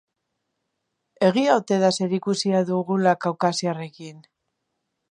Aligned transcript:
Egia 1.27 1.57
ote 1.59 1.77
da 1.85 1.91
zerikusia 1.99 2.63
dugula 2.71 3.17
kaukasiarrekin? 3.27 4.27